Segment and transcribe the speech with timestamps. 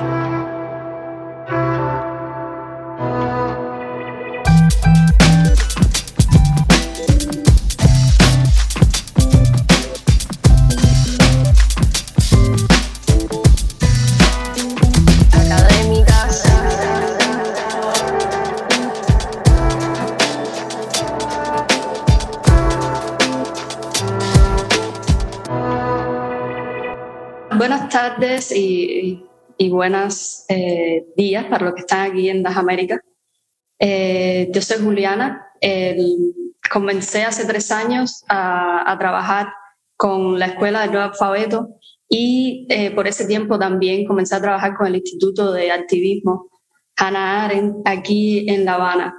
[0.00, 0.27] now.
[29.88, 33.00] Buenos eh, días para los que están aquí en las Américas.
[33.78, 35.46] Eh, yo soy Juliana.
[36.70, 39.48] comencé hace tres años a, trabajar
[39.96, 41.68] con la Escuela del Nuevo Alfabeto
[42.06, 46.50] y eh, por ese tiempo también comencé a trabajar con el Instituto de Activismo
[46.96, 49.14] Hannah Arendt aquí en La Habana.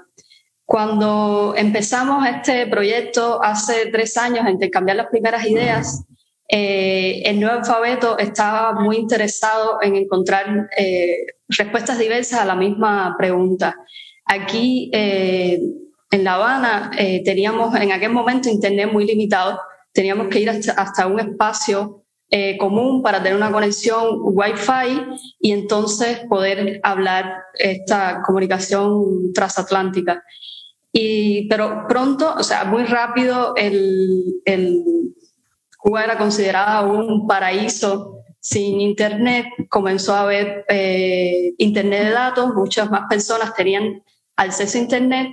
[0.65, 6.05] Cuando empezamos este proyecto hace tres años a intercambiar las primeras ideas,
[6.51, 11.15] eh, el nuevo alfabeto estaba muy interesado en encontrar eh,
[11.47, 13.75] respuestas diversas a la misma pregunta.
[14.25, 15.61] Aquí eh,
[16.09, 16.91] en La Habana
[17.23, 19.59] teníamos en aquel momento internet muy limitado,
[19.93, 22.03] teníamos que ir hasta, un espacio
[22.59, 25.05] común para tener una conexión Wi-Fi
[25.39, 30.23] y entonces poder hablar esta comunicación transatlántica.
[30.91, 34.83] Y, pero pronto, o sea, muy rápido, el, el
[35.79, 42.91] Cuba era considerada un paraíso sin Internet, comenzó a haber eh, Internet de datos, muchas
[42.91, 44.03] más personas tenían
[44.35, 45.29] acceso a Internet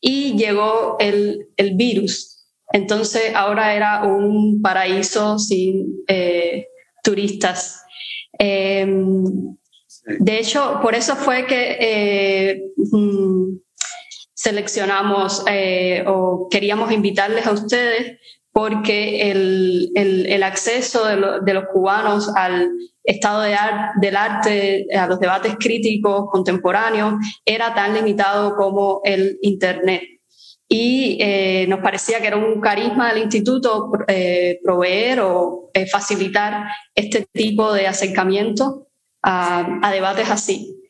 [0.00, 2.46] y llegó el, el virus.
[2.72, 6.68] Entonces ahora era un paraíso sin eh,
[7.02, 7.82] turistas.
[8.38, 9.24] Em,
[10.20, 13.56] de hecho, por eso fue que eh, mm,
[14.34, 15.44] seleccionamos
[16.06, 18.20] o queríamos invitarles a ustedes
[18.52, 22.70] porque el, el, acceso de, los cubanos al
[23.04, 23.56] estado de
[24.00, 30.02] del arte, a los debates críticos contemporáneos, era tan limitado como el Internet.
[30.68, 36.66] Y eh, nos parecía que era un carisma del instituto eh, proveer o eh, facilitar
[36.94, 38.86] este tipo de acercamiento
[39.22, 40.80] a, a debates así.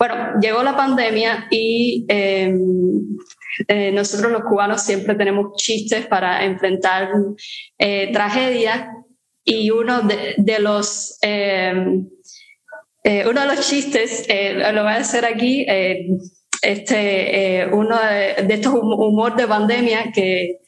[0.00, 3.18] Bueno, llegó la pandemia y em,
[3.68, 7.10] eh, nosotros los cubanos siempre tenemos chistes para enfrentar
[7.78, 8.86] eh, tragedias
[9.44, 11.74] y uno de, los eh,
[13.04, 14.26] uno de los chistes
[14.72, 15.66] lo voy a hacer aquí
[16.62, 20.58] este uno de, estos humor de pandemia que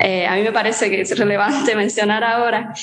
[0.00, 2.74] a mí me parece que es relevante mencionar ahora.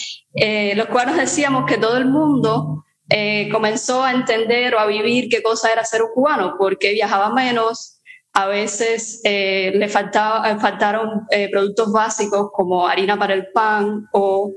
[0.75, 5.43] Los cubanos decíamos que todo el mundo eh, comenzó a entender o a vivir qué
[5.43, 8.01] cosa era ser un cubano, porque viajaba menos,
[8.35, 14.53] a veces eh, le faltaba, eh, faltaron productos básicos como harina para el pan o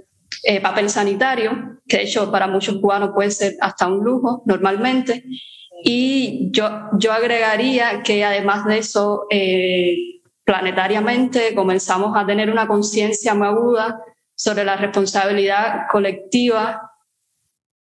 [0.63, 5.25] papel sanitario, que de hecho para muchos cubanos puede ser hasta un lujo normalmente.
[5.83, 6.69] Y yo,
[6.99, 9.27] yo agregaría que además de eso,
[10.45, 14.01] planetariamente comenzamos a tener una conciencia muy aguda
[14.35, 16.89] sobre la responsabilidad colectiva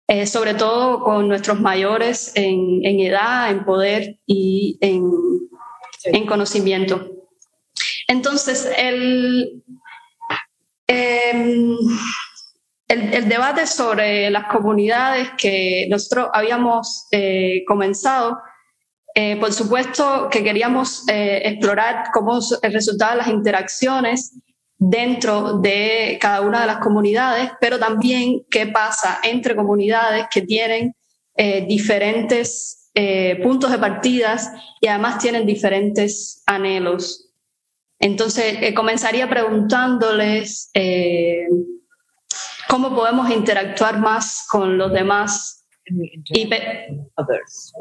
[0.07, 5.01] eh, sobre todo con nuestros mayores en, edad, en poder y en,
[6.25, 7.11] conocimiento.
[8.07, 9.63] Entonces, el,
[10.87, 11.75] em,
[12.87, 18.37] el, debate sobre las comunidades que nosotros habíamos eh, comenzado,
[19.13, 24.33] eh, por supuesto que queríamos explorar cómo resultaban las interacciones
[24.77, 30.93] dentro de cada una de las comunidades, pero también qué pasa entre comunidades que tienen
[31.37, 34.51] eh, diferentes eh, puntos de partidas
[34.81, 37.29] y además tienen diferentes anhelos.
[37.99, 40.71] Entonces, eh, comenzaría preguntándoles
[42.67, 45.67] cómo podemos interactuar más con los demás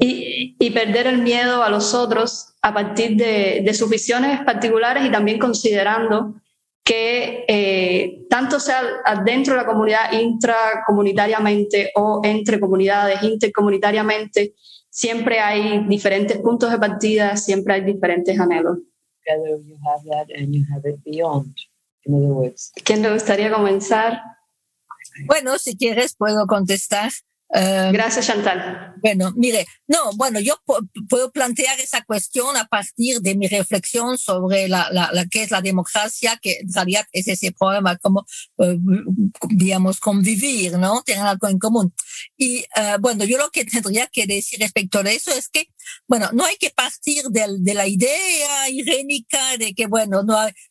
[0.00, 5.10] y, perder el miedo a los otros a partir de, de sus visiones particulares y
[5.10, 6.34] también considerando
[6.84, 8.82] que eh, tanto sea
[9.24, 14.54] dentro de la comunidad intracomunitariamente o entre comunidades intercomunitariamente,
[14.94, 18.78] siempre hay diferentes puntos de partida, siempre hay diferentes anhelos.
[22.84, 24.22] ¿Quién le gustaría comenzar?
[25.26, 27.10] Bueno, si quieres puedo contestar.
[27.56, 28.94] Em, Gracias, Chantal.
[29.00, 30.60] Bueno, mire, no, bueno, yo
[31.08, 35.52] puedo plantear esa cuestión a partir de mi reflexión sobre la, la, la que es
[35.52, 38.26] la democracia, que en realidad es ese problema como,
[38.58, 38.76] eh,
[39.50, 41.02] digamos, convivir, ¿no?
[41.04, 41.94] Tener algo en común.
[42.36, 45.68] Y eh, bueno, yo lo que tendría que decir respecto a eso es que
[46.06, 50.24] bueno, no hay que partir de, la idea irénica de que, bueno,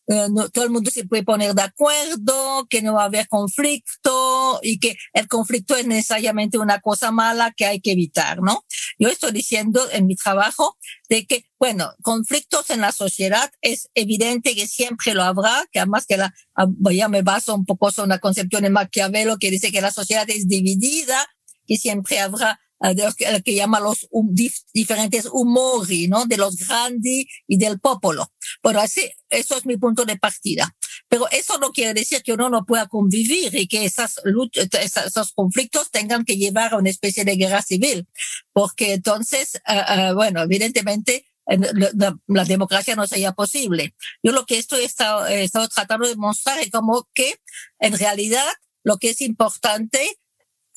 [0.08, 3.28] eh, no, todo el mundo se puede poner de acuerdo, que no va a haber
[3.28, 8.66] conflicto y que el conflicto es necesariamente una cosa mala que hay que evitar, ¿no?
[8.98, 10.78] Yo estoy diciendo en mi trabajo
[11.10, 16.06] de que, bueno, conflictos en la sociedad es evidente que siempre lo habrá, que además
[16.06, 19.72] que la, ah, ya me baso un poco en una concepción de Maquiavelo que dice
[19.72, 21.28] que la sociedad es dividida,
[21.68, 22.60] que siempre habrá
[22.92, 24.08] de los que, que llama los
[24.74, 26.26] diferentes humori, ¿no?
[26.26, 28.32] De los grandes y del popolo.
[28.62, 30.76] Bueno, así, eso es mi punto de partida.
[31.08, 35.32] Pero eso no quiere decir que uno no pueda convivir y que esas luchas, esos
[35.34, 38.08] conflictos tengan que llevar a una especie de guerra civil.
[38.52, 43.96] Porque entonces, uh, bueno, evidentemente, la, la, democracia no sería posible.
[44.22, 47.36] Yo lo que estoy he estado, estado tratando de mostrar es como que
[47.80, 48.46] en realidad
[48.84, 50.18] lo que es importante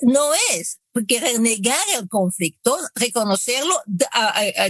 [0.01, 3.75] no es querer negar el conflicto, reconocerlo,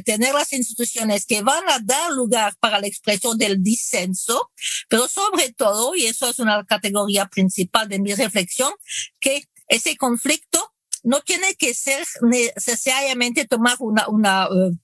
[0.04, 4.50] tener las instituciones que van a dar lugar para la expresión del disenso,
[4.88, 8.72] pero sobre todo, y eso es una categoría principal de mi reflexión,
[9.20, 14.76] que ese conflicto no tiene que ser necesariamente tomar una, una uh,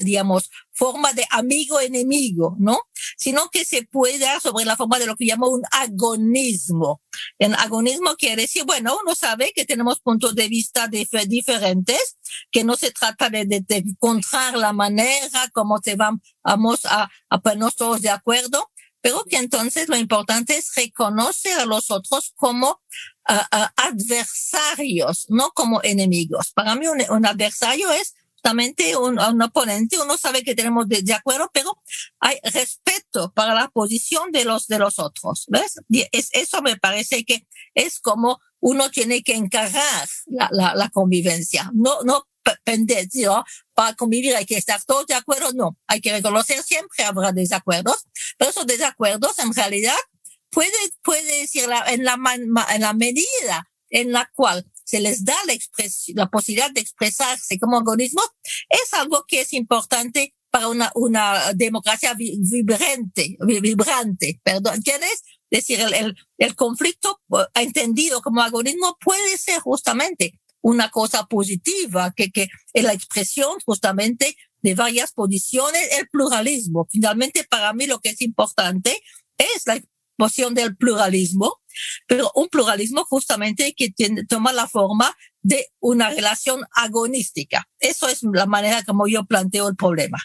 [0.00, 2.80] digamos, forma de amigo-enemigo, ¿no?
[3.16, 7.02] Sino que se puede dar sobre la forma de lo que llamo un agonismo.
[7.38, 12.16] El agonismo quiere decir, bueno, uno sabe que tenemos puntos de vista diferentes,
[12.52, 17.74] que no se trata de, de, encontrar la manera como se vamos a, a ponernos
[17.74, 18.70] todos de acuerdo,
[19.00, 22.80] pero que entonces lo importante es reconocer a los otros como
[23.76, 26.52] adversarios, no como enemigos.
[26.52, 31.82] Para mí un, adversario es justamente un, oponente, uno sabe que tenemos de, acuerdo, pero
[32.20, 35.44] hay respeto para la posición de los de los otros.
[35.48, 35.80] ¿Ves?
[36.12, 41.70] Es, eso me parece que es como uno tiene que encargar la, la, la convivencia.
[41.74, 42.26] No, no
[43.24, 43.44] ¿no?
[43.74, 45.76] Para convivir hay que estar todos de acuerdo, no.
[45.86, 48.06] Hay que reconocer siempre habrá desacuerdos,
[48.38, 49.96] pero esos desacuerdos en realidad
[50.50, 55.54] puede, puede decir en la, en la medida en la cual se les da la,
[56.14, 58.22] la posibilidad de expresarse como organismo,
[58.70, 64.76] es algo que es importante para una, una democracia vibrante, vibrante, perdón.
[64.76, 65.22] ¿Entiendes?
[65.50, 71.26] Es decir, el, el, el conflicto eh, entendido como agonismo puede ser justamente una cosa
[71.26, 76.88] positiva, que, que es la expresión justamente de varias posiciones, el pluralismo.
[76.90, 78.98] Finalmente, para mí lo que es importante
[79.36, 79.78] es la
[80.18, 81.60] exposición del pluralismo,
[82.06, 87.68] pero un pluralismo justamente que tiene, toma la forma de una relación agonística.
[87.78, 90.18] Eso es la manera como yo planteo el problema.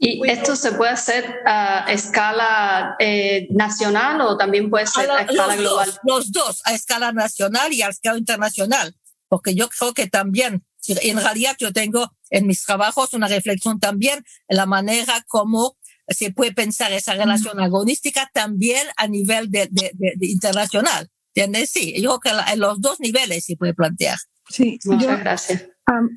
[0.00, 5.56] ¿Y esto se puede hacer a escala eh, nacional o también puede ser a, escala
[5.56, 5.92] global?
[6.04, 8.94] los dos, a escala nacional y a escala internacional
[9.28, 14.24] porque yo creo que también, en realidad yo tengo en mis trabajos una reflexión también
[14.48, 15.76] en la manera como
[16.08, 21.08] se puede pensar esa relación agonística también a nivel de, de, de, internacional.
[21.34, 21.70] ¿Entiendes?
[21.70, 24.18] Sí, yo creo que en los dos niveles se puede plantear.
[24.48, 25.68] Sí, muchas gracias.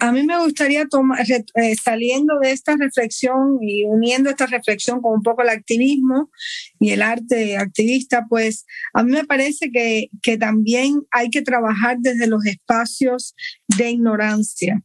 [0.02, 5.14] A, mí me gustaría tomar, eh, saliendo de esta reflexión y uniendo esta reflexión con
[5.14, 6.30] un poco el activismo
[6.78, 11.98] y el arte activista, pues a mí me parece que, que también hay que trabajar
[12.00, 13.34] desde los espacios
[13.78, 14.82] de ignorancia.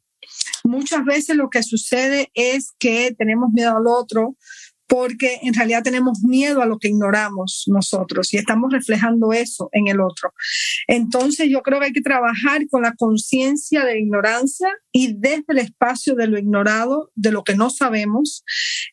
[0.62, 4.37] Muchas veces lo que sucede es que tenemos miedo al otro,
[4.87, 9.88] porque en realidad tenemos miedo a lo que ignoramos nosotros y estamos reflejando eso en
[9.88, 10.33] el otro.
[10.87, 15.44] Entonces yo creo que hay que trabajar con la conciencia de la ignorancia y desde
[15.49, 18.44] el espacio de lo ignorado, de lo que no sabemos,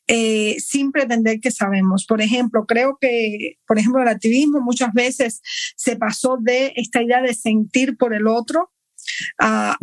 [0.08, 2.06] eh, sin pretender que sabemos.
[2.06, 5.42] Por ejemplo, creo que, por ejemplo, el activismo muchas veces
[5.76, 8.72] se pasó de esta idea de sentir por el otro
[9.40, 9.78] a,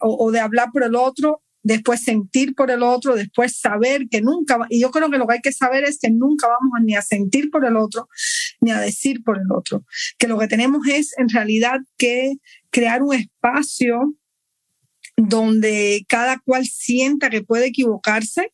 [0.00, 4.58] o de hablar por el otro después sentir por el otro, después saber que nunca,
[4.70, 7.02] y yo creo que lo que hay que saber es que nunca vamos ni a
[7.02, 8.08] sentir por el otro,
[8.62, 9.84] ni a decir por el otro,
[10.18, 12.36] que lo que tenemos es en realidad que
[12.70, 14.14] crear un espacio
[15.16, 18.50] donde cada cual sienta que puede equivocarse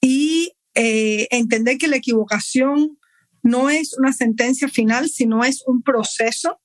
[0.00, 2.98] y eh, entender que la equivocación
[3.42, 6.60] no es una sentencia final, sino es un proceso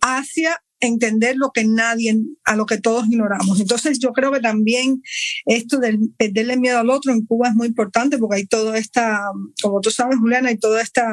[0.00, 3.60] hacia entender lo que nadie, a lo que todos ignoramos.
[3.60, 5.02] Entonces yo creo que también
[5.46, 9.20] esto del perderle miedo al otro en Cuba es muy importante porque hay toda esta,
[9.62, 11.06] como tú sabes, Juliana, hay toda esta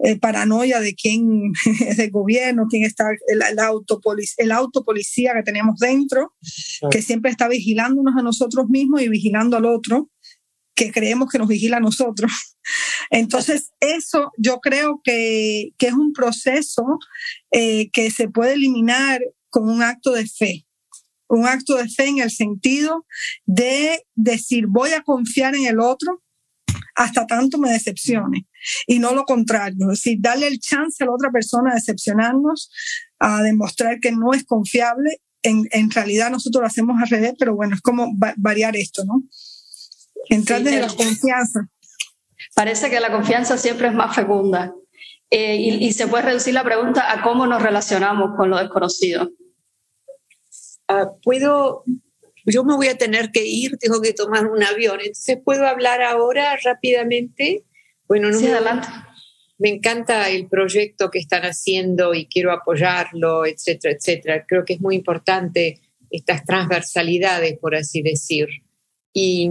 [0.00, 1.52] eh, paranoia de quién
[1.86, 6.34] es el gobierno, quién está, el, el, autopolicía, el autopolicía que tenemos dentro,
[6.90, 10.10] que siempre está vigilándonos a nosotros mismos y vigilando al otro
[10.74, 12.30] que creemos que nos vigila a nosotros.
[13.10, 16.84] Entonces, eso yo creo que, que es un proceso
[17.50, 20.66] eh, que se puede eliminar con un acto de fe.
[21.28, 23.06] un acto de fe en el sentido
[23.46, 26.22] de decir, voy a confiar en el otro
[26.94, 28.46] hasta tanto me decepcione
[28.86, 32.70] y no lo contrario, es decir, darle el chance a la otra persona a decepcionarnos,
[33.18, 35.20] a demostrar que no es confiable.
[35.42, 39.22] En, en realidad nosotros lo hacemos al revés, pero bueno, es como variar esto, ¿no?
[40.28, 41.68] Entrar desde la confianza.
[42.54, 44.74] Parece que la confianza siempre es más fecunda
[45.30, 49.30] eh, y, y, se puede reducir la pregunta a cómo nos relacionamos con lo desconocido.
[50.88, 51.84] Uh, Puedo
[52.46, 55.00] yo me voy a tener que ir, tengo que tomar un avión.
[55.00, 57.64] Entonces, ¿puedo hablar ahora rápidamente?
[58.08, 58.88] Bueno, no sí, me, adelante.
[59.58, 64.44] me encanta el proyecto que están haciendo y quiero apoyarlo, etcétera, etcétera.
[64.46, 68.48] Creo que es muy importante estas transversalidades, por así decir.
[69.12, 69.50] Y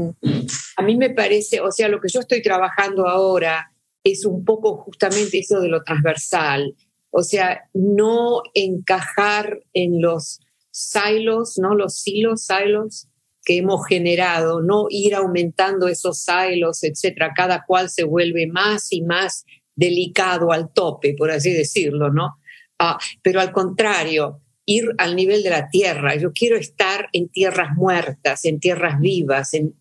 [0.77, 3.71] a mí me parece, o sea, lo que yo estoy trabajando ahora
[4.03, 6.75] es un poco justamente eso de lo transversal,
[7.11, 10.39] o sea, no encajar en los
[10.71, 11.75] silos, ¿no?
[11.75, 13.07] Los silos, silos
[13.43, 17.33] que hemos generado, no ir aumentando esos silos, etcétera.
[17.35, 22.37] Cada cual se vuelve más y más delicado al tope, por así decirlo, ¿no?
[22.79, 26.15] Ah, pero al contrario, ir al nivel de la tierra.
[26.15, 29.75] Yo quiero estar en tierras muertas, en tierras vivas, en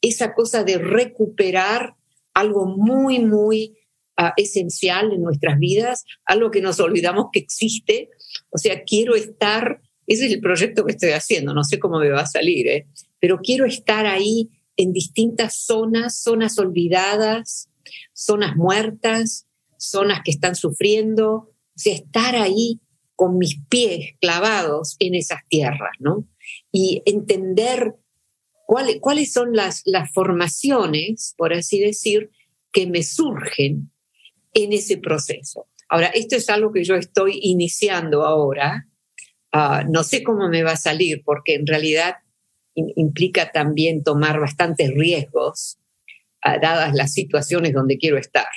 [0.00, 1.94] esa cosa de recuperar
[2.34, 3.76] algo muy, muy
[4.18, 8.10] uh, esencial en nuestras vidas, algo que nos olvidamos que existe.
[8.50, 12.10] O sea, quiero estar ese es el proyecto que estoy haciendo, no sé cómo me
[12.10, 12.86] va a salir, ¿eh?
[13.20, 17.68] pero quiero estar ahí en distintas zonas, zonas olvidadas,
[18.12, 19.46] zonas muertas,
[19.78, 22.80] zonas que están sufriendo, o sea, estar ahí
[23.22, 26.26] con mis pies clavados en esas tierras, ¿no?
[26.72, 27.94] Y entender
[28.66, 32.30] cuáles, son las, las formaciones, por así decir,
[32.72, 33.92] que me surgen
[34.54, 35.68] en ese proceso.
[35.88, 38.88] Ahora, esto es algo que yo estoy iniciando ahora,
[39.52, 42.16] Ah, no sé cómo me va a salir porque en realidad
[42.74, 45.78] implica también tomar bastantes riesgos
[46.46, 48.48] uh, dadas las situaciones donde quiero estar.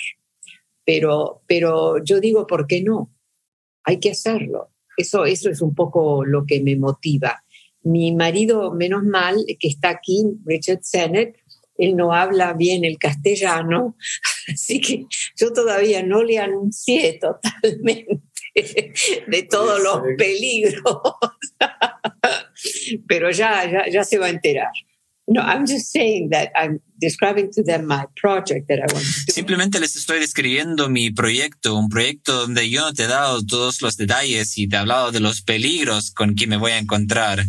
[0.86, 3.12] Pero, pero yo digo, ¿por qué no?
[3.86, 4.72] Hay que hacerlo.
[4.98, 7.44] Eso, eso es un poco lo que me motiva.
[7.84, 11.38] Mi marido, menos mal, que está aquí, Richard Sennett,
[11.78, 13.98] él no habla bien el castellano,
[14.54, 18.22] así que yo todavía no le anuncié totalmente
[19.28, 20.84] de todos los peligros.
[23.08, 24.72] Pero ya, ya, ya se va a enterar.
[25.28, 29.26] No, I'm just saying that I'm describing to them my project that I want to
[29.26, 29.34] do.
[29.34, 33.82] Simplemente les estoy describiendo mi proyecto, un proyecto donde yo no te he dado todos
[33.82, 37.44] los detalles y te he hablado de los peligros con que me voy a encontrar.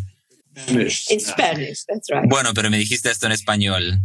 [0.68, 2.28] In Spanish, that's right.
[2.30, 4.00] Bueno, pero me dijiste esto en español.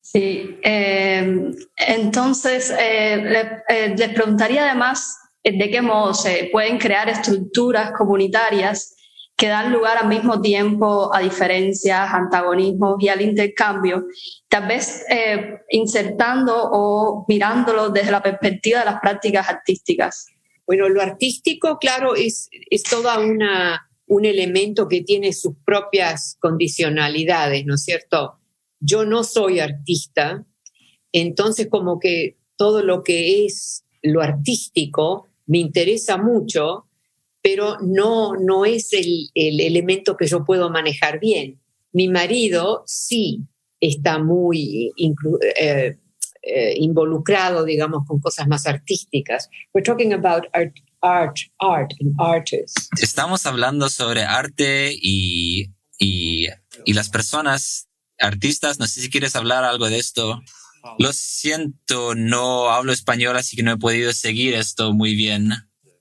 [0.00, 7.08] Sí, eh, entonces eh, le, eh, les preguntaría además de qué modo se pueden crear
[7.08, 8.96] estructuras comunitarias
[9.36, 14.06] que dan lugar al mismo tiempo a diferencias, antagonismos y al intercambio,
[14.48, 20.26] tal vez eh, insertando o mirándolo desde la perspectiva de las prácticas artísticas.
[20.66, 27.74] Bueno, lo artístico, claro, es, es una un elemento que tiene sus propias condicionalidades, ¿no
[27.74, 28.38] es cierto?
[28.80, 30.44] Yo no soy artista,
[31.12, 36.86] entonces como que todo lo que es lo artístico me interesa mucho,
[37.44, 41.60] pero no, no es el, el elemento que yo puedo manejar bien.
[41.92, 43.42] Mi marido sí
[43.80, 45.98] está muy eh,
[46.42, 49.50] eh, involucrado, digamos, con cosas más artísticas.
[49.74, 52.88] We're talking about art, art, art and artists.
[52.98, 56.46] Estamos hablando sobre arte y, y,
[56.86, 58.78] y las personas, artistas.
[58.78, 60.40] No sé si quieres hablar algo de esto.
[60.98, 65.50] Lo siento, no hablo español, así que no he podido seguir esto muy bien.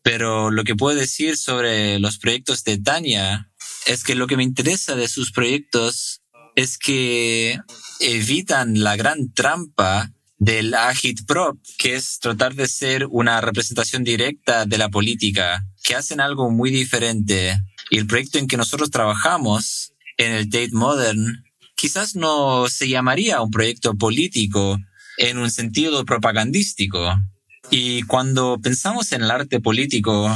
[0.03, 3.49] Pero lo que puedo decir sobre los proyectos de Tania
[3.85, 6.21] es que lo que me interesa de sus proyectos
[6.55, 7.59] es que
[7.99, 14.77] evitan la gran trampa del agitprop, que es tratar de ser una representación directa de
[14.77, 17.57] la política, que hacen algo muy diferente.
[17.89, 21.43] Y el proyecto en que nosotros trabajamos, en el Tate Modern,
[21.75, 24.77] quizás no se llamaría un proyecto político
[25.17, 27.15] en un sentido propagandístico.
[27.69, 30.35] Y cuando pensamos en el arte político,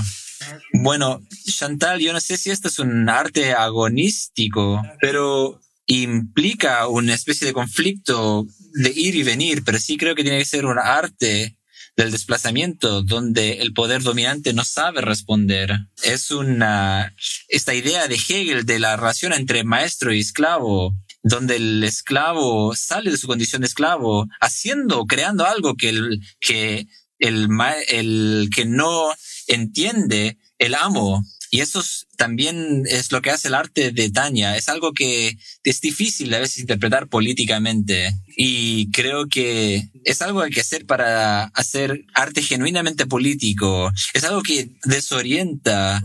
[0.73, 7.47] bueno, Chantal, yo no sé si esto es un arte agonístico, pero implica una especie
[7.47, 11.57] de conflicto de ir y venir, pero sí creo que tiene que ser un arte
[11.95, 15.73] del desplazamiento donde el poder dominante no sabe responder.
[16.03, 17.15] Es una,
[17.47, 23.11] esta idea de Hegel de la relación entre maestro y esclavo donde el esclavo sale
[23.11, 26.87] de su condición de esclavo, haciendo, creando algo que el, que
[27.19, 27.47] el,
[27.89, 29.13] el que no
[29.47, 31.83] entiende el amo y eso
[32.17, 34.57] también es lo que hace el arte de Tania.
[34.57, 38.13] Es algo que es difícil a veces interpretar políticamente.
[38.35, 43.91] Y creo que es algo que hay que hacer para hacer arte genuinamente político.
[44.13, 46.03] Es algo que desorienta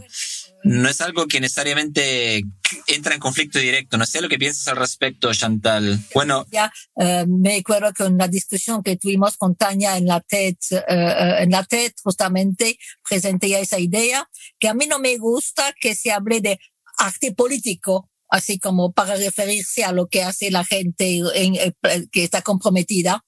[0.65, 2.45] no es algo que necesariamente
[2.87, 3.99] entra en conflicto directo.
[3.99, 5.99] No sé lo que piensas al respecto, Chantal.
[6.15, 6.47] Bueno.
[6.51, 10.85] Ya, eh, me acuerdo en la discusión que tuvimos con Tania en la TED, eh,
[10.89, 12.79] eh, en la TED justamente
[13.09, 14.29] presenté esa idea
[14.59, 16.59] que a mí no me gusta que se hable de
[16.99, 21.55] arte político así como para referirse a lo que hace la gente en,
[22.11, 23.23] que está comprometida,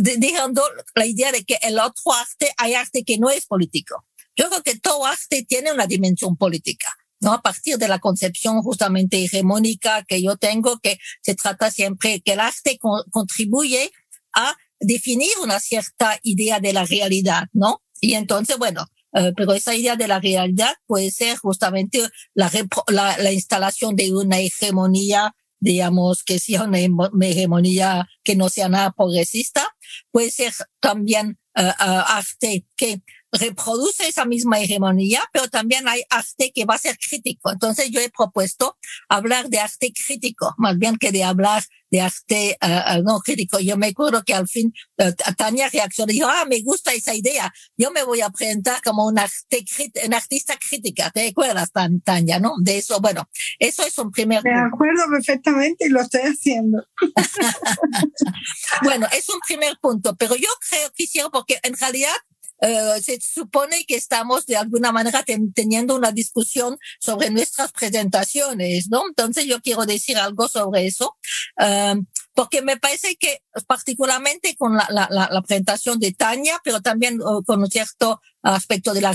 [0.00, 0.62] dejando
[0.94, 4.06] la idea de que el otro arte hay arte que no es político.
[4.40, 6.88] Yo creo que todo arte tiene una dimensión política.
[7.20, 7.34] ¿no?
[7.34, 12.32] A partir de la concepción justamente hegemónica que yo tengo, que se trata siempre que
[12.32, 12.78] el arte
[13.10, 13.92] contribuye
[14.32, 17.82] a definir una cierta idea de la realidad, ¿no?
[18.00, 22.50] Y entonces, bueno, eh, pero esa idea de la realidad puede ser justamente la,
[22.88, 26.78] la, la instalación de una hegemonía digamos, que sea una
[27.26, 29.68] hegemonía que no sea nada progresista,
[30.10, 36.64] puede ser también uh, arte que reproduce esa misma hegemonía, pero también hay arte que
[36.64, 37.50] va a ser crítico.
[37.50, 38.76] Entonces yo he propuesto
[39.08, 43.58] hablar de arte crítico, más bien que de hablar de arte uh, no crítico.
[43.58, 47.14] Yo me acuerdo que al fin uh, Tania reaccionó y dijo, ah, me gusta esa
[47.14, 47.52] idea.
[47.76, 49.64] Yo me voy a presentar como un, arte,
[50.06, 51.10] un artista crítica.
[51.10, 51.70] ¿Te acuerdas,
[52.04, 52.54] Tania, no?
[52.60, 56.84] De eso, bueno, eso es un primer Me acuerdo perfectamente y lo estoy haciendo.
[58.82, 62.14] bueno, es un primer punto, pero yo creo que hicieron porque en realidad
[62.60, 65.24] eh, se supone que estamos de alguna manera
[65.54, 69.04] teniendo una discusión sobre nuestras presentaciones, ¿no?
[69.08, 71.16] Entonces yo quiero decir algo sobre eso,
[71.58, 71.94] eh,
[72.34, 77.42] porque me parece que particularmente con la, la, la, presentación de Tania, pero también uh,
[77.44, 79.12] con un cierto aspecto de la,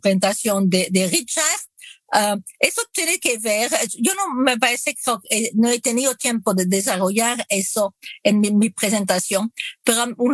[0.00, 1.60] presentación de, de Richard,
[2.12, 5.00] Uh, eso tiene que ver, yo no me parece que
[5.30, 9.52] eh, no he tenido tiempo de desarrollar eso en mi, mi presentación,
[9.84, 10.32] pero um,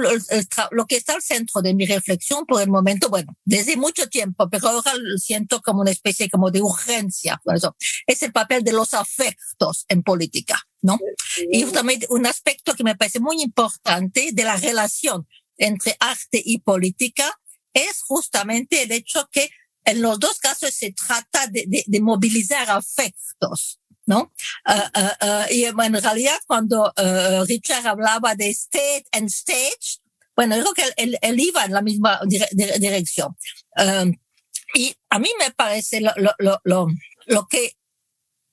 [0.71, 4.49] lo que está al centro de mi reflexión por el momento, bueno, desde mucho tiempo,
[4.49, 8.64] pero ahora lo siento como una especie como de urgencia, por eso, es el papel
[8.64, 10.99] de los afectos en política, ¿no?
[11.52, 15.26] Y justamente un aspecto que me parece muy importante de la relación
[15.58, 17.39] entre arte y política
[17.73, 19.50] es justamente el hecho que
[19.87, 24.33] en los dos casos se trata de, de, de movilizar afectos, ¿no?
[24.67, 26.93] Uh, uh, uh, y en realidad cuando
[27.47, 30.01] Richard hablaba de state and stage,
[30.37, 32.47] bueno, creo que él, él iba en la misma dire,
[32.79, 33.35] dirección.
[33.77, 34.13] Um,
[34.75, 36.89] y a mí me parece lo, lo, lo,
[37.27, 37.77] lo que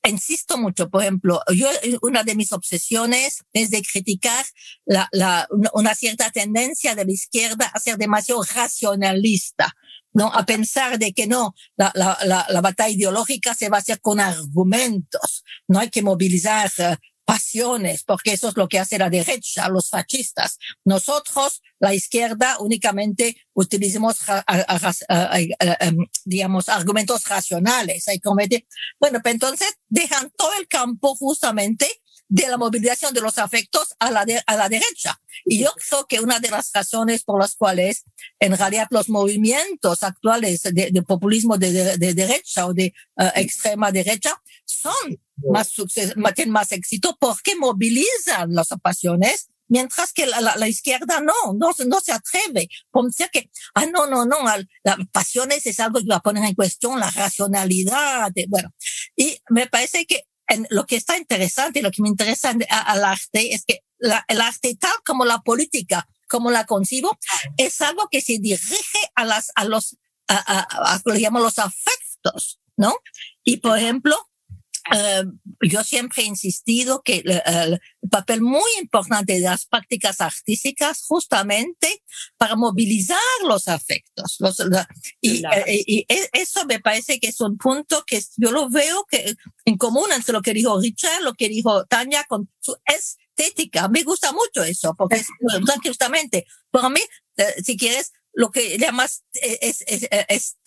[0.05, 1.69] insisto mucho, por ejemplo, yo
[2.01, 4.45] una de mis obsesiones es de criticar
[4.85, 9.73] la, la, una cierta tendencia de la izquierda a ser demasiado racionalista.
[10.13, 10.27] ¿No?
[10.33, 13.99] A pensar de que no, la, la, la, la, batalla ideológica se va a hacer
[13.99, 16.95] con argumentos, no hay que movilizar uh,
[17.25, 20.57] pasiones, porque eso es lo que hace la derecha, los fascistas.
[20.83, 28.05] Nosotros, la izquierda, únicamente utilizamos, um, digamos, argumentos racionales.
[28.99, 31.87] Bueno, pues entonces dejan todo el campo justamente
[32.29, 35.19] de la movilización de los afectos a la, a la derecha.
[35.45, 38.05] Y yo creo que una de las razones por las cuales
[38.39, 45.19] en realidad los movimientos actuales de, populismo de, derecha o de uh, extrema derecha son
[45.49, 45.71] más,
[46.35, 51.99] tienen más éxito porque movilizan las pasiones mientras que la, la, izquierda no, no, no
[51.99, 52.69] se atreve.
[52.91, 54.37] Como decir que, ah, no, no, no,
[54.83, 58.31] las pasiones es algo que va a poner en cuestión la racionalidad.
[58.33, 58.73] De, bueno,
[59.15, 63.53] y me parece que en lo que está interesante, lo que me interesa al arte
[63.53, 67.17] es que la, el arte tal como la política, como la concibo,
[67.57, 71.59] es algo que se dirige a las, a los, a, a, a, lo llamo los
[71.59, 72.95] afectos, ¿no?
[73.43, 74.17] Y por ejemplo,
[74.91, 81.05] Uh, yo siempre he insistido que el, el, papel muy importante de las prácticas artísticas
[81.07, 82.03] justamente
[82.37, 83.17] para movilizar
[83.47, 84.35] los afectos.
[84.39, 84.87] Los, la,
[85.21, 85.63] y, claro.
[85.65, 89.77] eh, y, eso me parece que es un punto que yo lo veo que en
[89.77, 93.87] común entre lo que dijo Richard, lo que dijo Tania con su estética.
[93.87, 95.27] Me gusta mucho eso, porque es,
[95.81, 97.01] justamente, para mí,
[97.37, 100.57] eh, si quieres, lo que llamas es, es, es,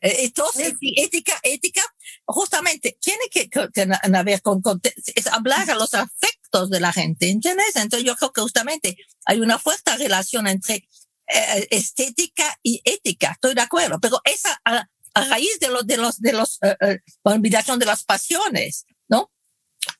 [0.00, 1.82] entonces, ética, ética,
[2.24, 3.68] justamente tiene que, que,
[4.14, 7.74] haber con, con, es hablar a los afectos de la gente, ¿entiendes?
[7.76, 10.88] Entonces yo creo que justamente hay una fuerte relación entre
[11.26, 15.96] eh, estética y ética, estoy de acuerdo, pero esa a, a raíz de los, de
[15.96, 19.30] los, de los, uh, uh, olvidación de las pasiones, ¿no?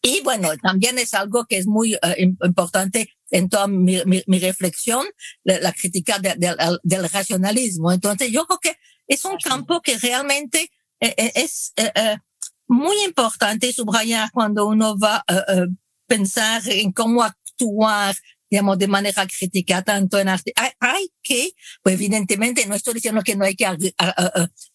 [0.03, 1.99] Y bueno, también es algo que es muy
[2.45, 5.07] importante en toda mi, mi, mi reflexión,
[5.45, 7.93] la, la crítica de, de, del racionalismo.
[7.93, 11.73] Entonces, yo creo que es un campo que realmente es
[12.69, 15.45] muy importante subrayar cuando uno va a
[16.07, 18.17] pensar en cómo actuar
[18.51, 20.53] digamos, de manera crítica, tanto en arte.
[20.81, 23.65] Hay, que, pues evidentemente no estoy diciendo que no hay que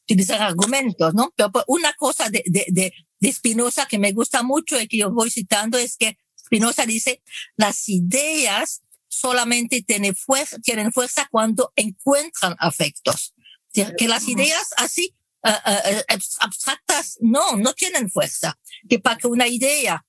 [0.03, 1.33] utilizar argumentos, ¿no?
[1.35, 4.97] Pero pues, una cosa de, de, de, de Spinoza que me gusta mucho y que
[4.97, 7.21] yo voy citando es que Spinoza dice,
[7.55, 13.33] las ideas solamente tienen fuerza, tienen fuerza cuando encuentran afectos.
[13.73, 18.57] Que las ideas así uh, uh, abstractas no, no tienen fuerza.
[18.87, 20.05] Que para que una idea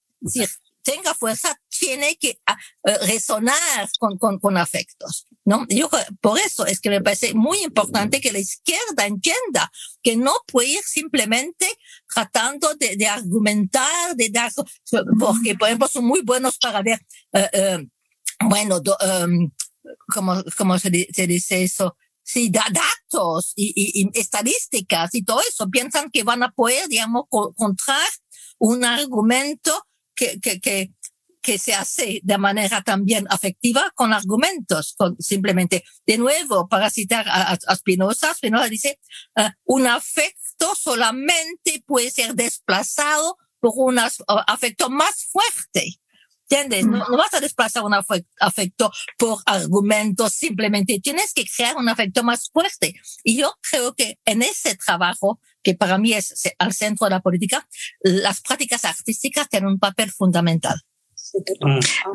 [0.82, 5.66] tenga fuerza, tiene que uh, resonar con, con, con, afectos, ¿no?
[5.68, 9.72] Yo, por eso es que me parece muy importante que la izquierda entienda
[10.02, 11.66] que no puede ir simplemente
[12.12, 14.52] tratando de, de argumentar, de dar,
[15.18, 16.98] porque, por ejemplo, son muy buenos para ver,
[17.32, 17.86] uh,
[18.48, 19.50] bueno, do, um,
[20.12, 21.96] ¿cómo, cómo se, se dice eso?
[22.26, 26.88] sí, da, datos y, y, y, estadísticas y todo eso, piensan que van a poder,
[26.88, 28.08] digamos, encontrar
[28.58, 30.92] un argumento que, que, que,
[31.46, 37.28] que se hace de manera también afectiva con argumentos, con simplemente, de nuevo, para citar
[37.28, 38.98] a, a Spinoza, Spinoza dice,
[39.36, 44.00] uh, un afecto solamente puede ser desplazado por un
[44.48, 46.00] afecto más fuerte.
[46.48, 46.86] ¿Entiendes?
[46.86, 52.24] No, no, vas a desplazar un afecto por argumentos, simplemente tienes que crear un afecto
[52.24, 52.94] más fuerte.
[53.22, 57.20] Y yo creo que en ese trabajo, que para mí es al centro de la
[57.20, 57.68] política,
[58.00, 60.80] las prácticas artísticas tienen un papel fundamental.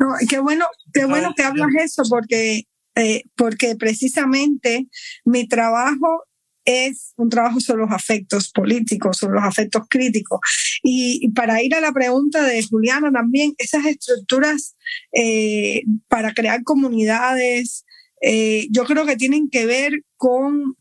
[0.00, 4.88] No, qué bueno, qué bueno que hablas eso porque, eh, porque precisamente
[5.24, 6.24] mi trabajo
[6.64, 10.40] es un trabajo sobre los afectos políticos, sobre los afectos críticos.
[10.82, 14.76] Y, para ir a la pregunta de Juliana también, esas estructuras
[15.12, 17.84] eh, para crear comunidades,
[18.20, 20.76] eh, yo creo que tienen que ver con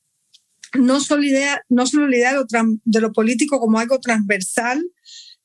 [0.73, 2.45] no solo, idea, no solo la idea de lo,
[2.85, 4.81] de lo político como algo transversal,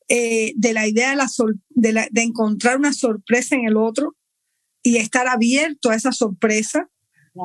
[0.08, 1.28] eh, de la idea de, la
[1.70, 4.16] de, la, de encontrar una sorpresa en el otro
[4.82, 6.88] y estar abierto a esa sorpresa,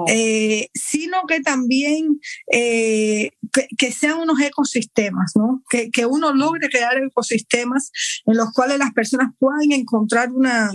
[0.07, 2.19] eh, sino que también
[2.51, 3.31] eh,
[3.77, 5.63] que, sean unos ecosistemas, ¿no?
[5.69, 7.91] Que, que, uno logre crear ecosistemas
[8.25, 10.71] en los cuales las personas puedan encontrar una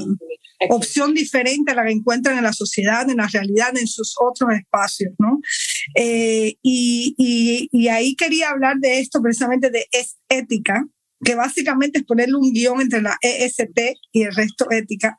[0.71, 4.51] opción diferente a la que encuentran en la sociedad, en la realidad, en sus otros
[4.53, 5.41] espacios, ¿no?
[5.95, 9.87] Eh, y, y, y ahí quería hablar de esto precisamente de
[10.29, 10.87] ética,
[11.25, 13.79] que básicamente es ponerle un guion entre la EST
[14.13, 15.17] y el resto ética.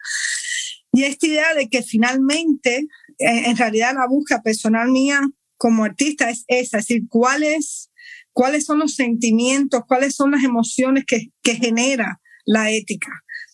[0.92, 2.88] Y esta idea de que finalmente
[3.20, 5.22] en realidad la búsqueda personal mía
[5.58, 7.92] como artista es esa, es decir, cuáles,
[8.32, 13.10] cuáles son los sentimientos, cuáles son las emociones que, que genera la ética,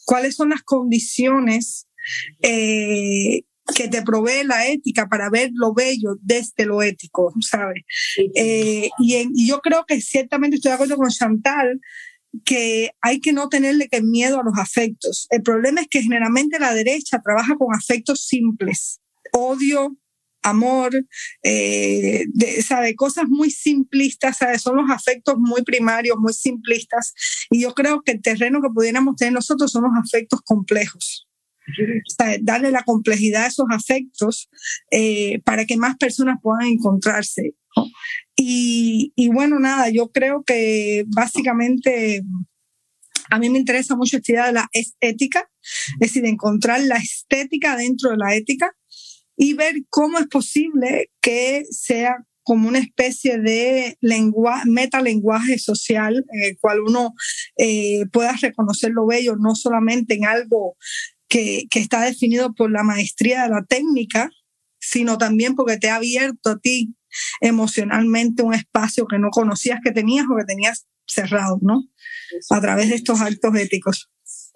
[0.06, 1.88] cuáles son las condiciones
[2.42, 7.84] eh, que te provee la ética para ver lo bello desde lo ético, ¿sabes?
[8.36, 11.80] Eh, y, y, yo creo que ciertamente estoy de acuerdo con Chantal
[12.46, 15.28] que hay que no tenerle que miedo a los afectos.
[15.30, 19.00] El problema es que generalmente la derecha trabaja con afectos simples
[19.34, 19.98] odio,
[20.42, 20.92] amor,
[21.44, 24.60] eh, de, sabe, cosas muy simplistas, ¿sabe?
[24.60, 27.14] son los afectos muy primarios, muy simplistas.
[27.50, 31.28] Y yo creo que el terreno que pudiéramos tener nosotros son los afectos complejos.
[32.42, 34.50] darle la complejidad a esos afectos
[34.92, 37.54] eh, para que más personas puedan encontrarse.
[38.36, 42.24] Y, y bueno, nada, yo creo que básicamente
[43.30, 45.50] a mí me interesa mucho estudiar la estética,
[46.00, 48.72] es decir, encontrar la estética dentro de la ética
[49.36, 56.44] y ver cómo es posible que sea como una especie de lenguaje, metalenguaje social en
[56.44, 57.14] el cual uno
[57.58, 60.76] eh, pueda reconocer lo bello, no solamente en algo
[61.30, 64.30] que, que está definido por la maestría de la técnica,
[64.80, 66.94] sino también porque te ha abierto a ti
[67.42, 71.84] emocionalmente un espacio que no conocías que tenías o que tenías cerrado, ¿no?
[72.50, 74.10] A través de estos actos éticos.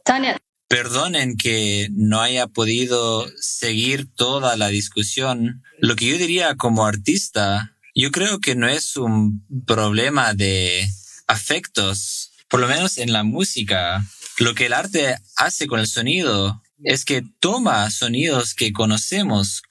[0.03, 5.63] Tania, Perdonen que no haya podido seguir toda la discusión.
[5.79, 10.85] Lo que yo diría como artista, yo creo que no es un problema de
[11.25, 14.05] afectos, por lo menos en la música.
[14.39, 19.61] Lo que el arte hace con el sonido es que toma sonidos que conocemos,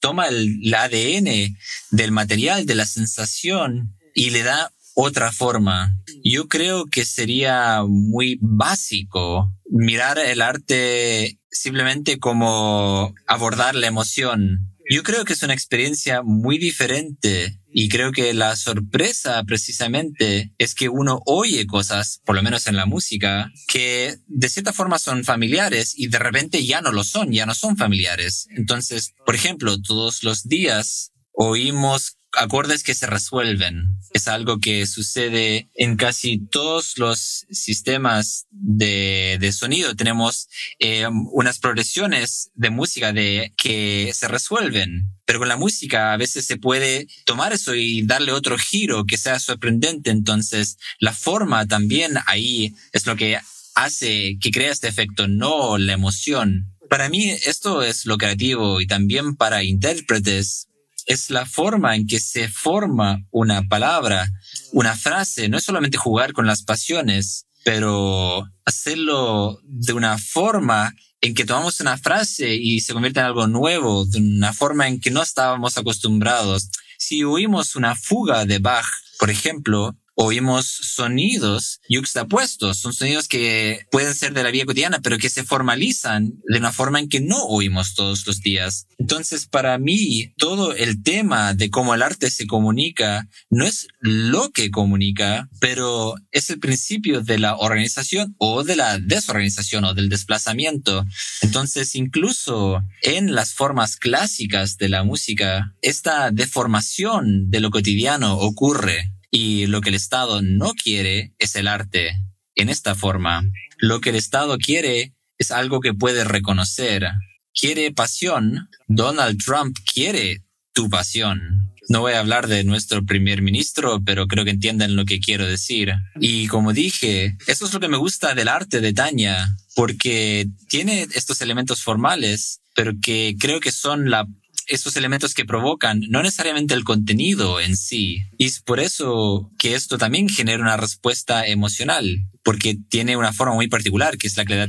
[0.00, 1.56] toma el ADN
[1.90, 5.96] del material, de la sensación y le da otra forma.
[6.22, 14.68] Yo creo que sería muy básico mirar el arte simplemente como abordar la emoción.
[14.90, 20.74] Yo creo que es una experiencia muy diferente y creo que la sorpresa precisamente es
[20.74, 25.24] que uno oye cosas, por lo menos en la música, que de cierta forma son
[25.24, 28.46] familiares y de repente ya no lo son, ya no son familiares.
[28.50, 33.98] Entonces, por ejemplo, todos los días oímos acordes que se resuelven.
[34.12, 39.94] Es algo que sucede en casi todos los sistemas de, de sonido.
[39.94, 45.08] Tenemos eh, unas progresiones de música de, que se resuelven.
[45.24, 49.18] Pero con la música a veces se puede tomar eso y darle otro giro que
[49.18, 50.10] sea sorprendente.
[50.10, 53.38] Entonces, la forma también ahí es lo que
[53.74, 56.68] hace que crea este efecto, no la emoción.
[56.90, 60.68] Para mí esto es lo creativo y también para intérpretes
[61.06, 64.28] es la forma en que se forma una palabra,
[64.72, 65.48] una frase.
[65.48, 71.80] No es solamente jugar con las pasiones, pero hacerlo de una forma en que tomamos
[71.80, 75.78] una frase y se convierte en algo nuevo, de una forma en que no estábamos
[75.78, 76.68] acostumbrados.
[76.98, 78.86] Si oímos una fuga de Bach,
[79.18, 85.18] por ejemplo, oímos sonidos yuxtapuestos, son sonidos que pueden ser de la vida cotidiana, pero
[85.18, 88.86] que se formalizan de una forma en que no oímos todos los días.
[88.98, 94.50] Entonces, para mí, todo el tema de cómo el arte se comunica no es lo
[94.50, 100.08] que comunica, pero es el principio de la organización o de la desorganización o del
[100.08, 101.04] desplazamiento.
[101.40, 109.12] Entonces, incluso en las formas clásicas de la música, esta deformación de lo cotidiano ocurre
[109.32, 112.12] y lo que el Estado no quiere es el arte
[112.54, 113.42] en esta forma.
[113.78, 117.10] Lo que el Estado quiere es algo que puede reconocer.
[117.58, 118.68] Quiere pasión.
[118.86, 120.42] Donald Trump quiere
[120.74, 121.72] tu pasión.
[121.88, 125.46] No voy a hablar de nuestro primer ministro, pero creo que entienden lo que quiero
[125.46, 125.92] decir.
[126.20, 131.08] Y como dije, eso es lo que me gusta del arte de Tania, porque tiene
[131.14, 134.26] estos elementos formales, pero que creo que son la
[134.66, 138.24] esos elementos que provocan, no necesariamente el contenido en sí.
[138.38, 143.54] Y es por eso que esto también genera una respuesta emocional, porque tiene una forma
[143.54, 144.66] muy particular, que es la que le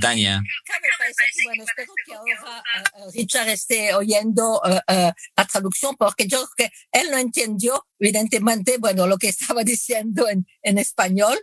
[1.13, 1.43] da Tania.
[1.45, 2.63] Bueno, espero que ahora
[2.97, 7.86] uh, Richard esté oyendo uh, uh, la traducción, porque yo creo que él no entendió,
[7.99, 11.39] evidentemente, bueno, lo que estaba diciendo en, en español,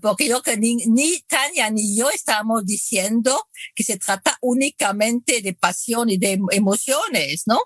[0.00, 5.54] porque yo que ni, ni Tania ni yo estábamos diciendo que se trata únicamente de
[5.54, 7.60] pasión y de emociones, ¿no?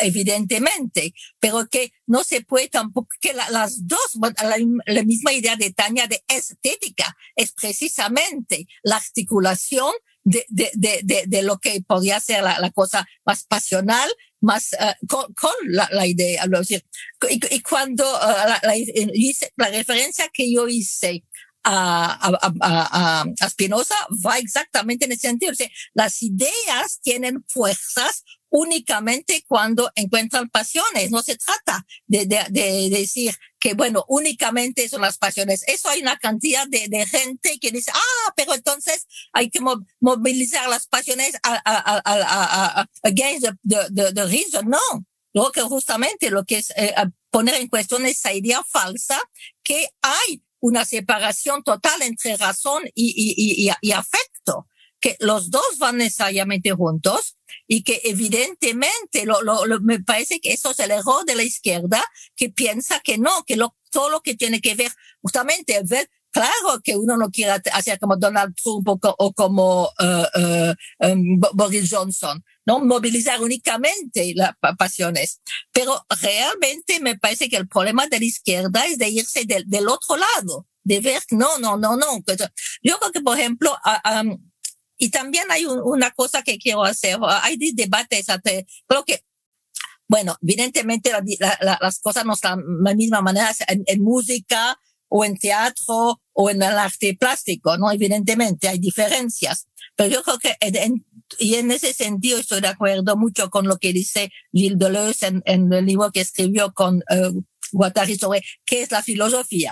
[0.00, 5.56] Evidentemente, pero que no se puede tampoco, que la, las dos, la, la misma idea
[5.56, 9.92] de Tania de estética, es precisamente la articulación
[10.26, 14.10] de, de, de, de, lo que podía ser la, la cosa más pasional,
[14.40, 16.44] más uh, con, con la, la, idea.
[17.30, 18.60] Y, y, cuando uh, la,
[19.56, 21.22] la referencia que yo hice
[21.62, 25.52] a, a, a, a, Spinoza va exactamente en ese sentido.
[25.52, 31.10] O sea, las ideas tienen fuerzas únicamente cuando encuentran pasiones.
[31.10, 35.64] No se trata de, de, de, decir que, bueno, únicamente son las pasiones.
[35.66, 39.60] Eso hay una cantidad de, de gente que dice, ah, pero entonces hay que
[40.00, 44.68] movilizar las pasiones a, a, a, a against the, the, the, reason.
[44.68, 45.06] No.
[45.32, 46.94] Lo que justamente lo que es eh,
[47.30, 49.20] poner en cuestión esa idea falsa
[49.62, 54.66] que hay una separación total entre razón y, y, y, y afecto
[55.00, 60.70] que los dos van necesariamente juntos y que evidentemente lo, lo, me parece que eso
[60.70, 62.04] es el error de la izquierda
[62.36, 66.80] que piensa que no, que lo, todo lo que tiene que ver justamente ver claro
[66.84, 72.80] que uno no quiere hacer como Donald Trump o, como uh, um, Boris Johnson, no
[72.80, 75.40] movilizar únicamente las pasiones.
[75.72, 79.88] Pero realmente me parece que el problema de la izquierda es de irse del, del
[79.88, 82.22] otro lado, de ver no, no, no, no.
[82.82, 83.74] Yo creo que por ejemplo
[84.04, 84.38] um,
[84.98, 87.18] y también hay una cosa que quiero hacer.
[87.42, 88.26] Hay debates.
[88.86, 89.24] Creo que,
[90.08, 91.10] bueno, evidentemente
[91.60, 94.78] las cosas no están de la misma manera en, música
[95.08, 97.90] o en teatro o en el arte plástico, ¿no?
[97.90, 99.68] Evidentemente hay diferencias.
[99.96, 100.56] Pero yo creo que
[101.38, 105.42] y en ese sentido estoy de acuerdo mucho con lo que dice Gilles Deleuze en,
[105.44, 107.42] en el libro que escribió con uh,
[107.76, 109.70] Guattari sobre qué es la filosofía.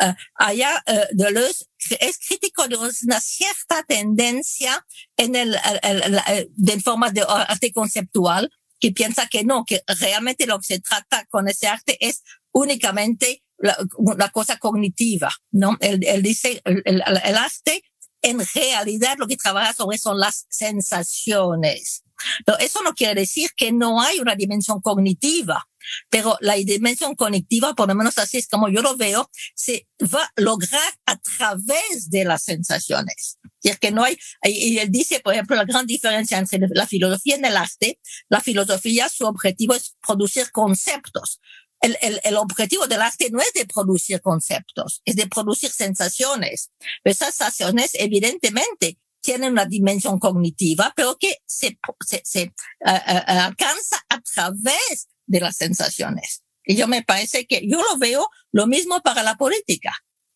[0.00, 1.66] Uh, allá uh, Deleuze
[2.00, 4.84] es crítico de una cierta tendencia
[5.16, 9.82] en el, el, el, el de forma de arte conceptual que piensa que no, que
[10.00, 15.76] realmente lo que se trata con ese arte es únicamente la, cosa cognitiva, ¿no?
[15.80, 17.82] Él, él dice, el arte
[18.24, 22.04] en realidad lo que trabaja sobre son las sensaciones.
[22.46, 25.68] Pero eso no quiere decir que no hay una dimensión cognitiva,
[26.10, 30.24] pero la dimensión cognitiva, por lo menos así es como yo lo veo, se va
[30.24, 33.38] a lograr a través de las sensaciones.
[33.62, 37.36] Es que no hay, y él dice, por ejemplo, la gran diferencia entre la filosofía
[37.36, 41.40] y el arte, la filosofía, su objetivo es producir conceptos
[41.80, 46.70] el, el, el, objetivo del arte no es de producir conceptos, es de producir sensaciones.
[47.04, 53.96] Esas sensaciones, evidentemente, tienen una dimensión cognitiva, pero que se, se, se uh, uh, alcanza
[54.08, 56.42] a través de las sensaciones.
[56.64, 59.94] Y yo me parece que yo lo veo lo mismo para la política.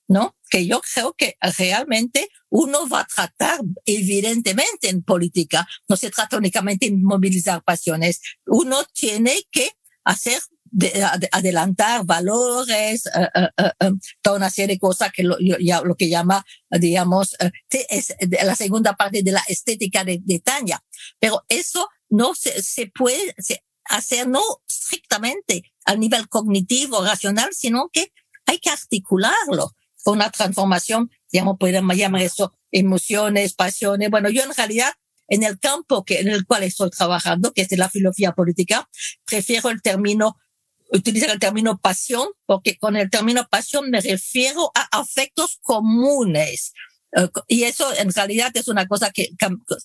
[0.08, 0.36] ¿no?
[0.50, 6.38] Que yo creo que realmente uno va a tratar, evidentemente en política, no se trata
[6.38, 9.70] únicamente de movilizar pasiones, uno tiene que
[10.04, 13.90] hacer de, adelantar valores, eh, eh,
[14.22, 15.36] toda una serie de cosas que lo,
[15.96, 17.36] que llama, digamos,
[17.68, 20.82] es la segunda parte de la estética de, de Tania.
[21.18, 23.34] Pero eso no se puede
[23.88, 28.12] hacer no estrictamente al nivel cognitivo, racional, sino que
[28.46, 29.72] hay que articularlo
[30.02, 34.10] con una transformación, digamos, podemos llamar eso emociones, pasiones.
[34.10, 34.92] Bueno, yo en realidad
[35.28, 38.88] en el campo que, en el cual estoy trabajando, que es de la filosofía política,
[39.26, 40.36] prefiero el término
[40.90, 46.72] utilizar el término pasión, porque con el término pasión me refiero a afectos comunes.
[47.12, 49.28] Eh, y eso en realidad es una cosa que